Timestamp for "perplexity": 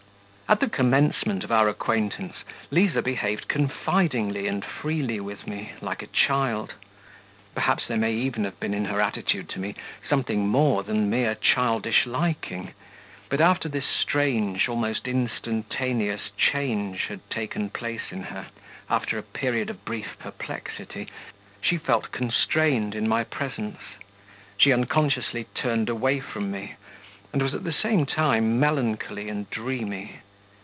20.19-21.07